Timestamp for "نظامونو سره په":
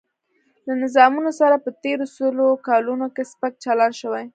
0.83-1.69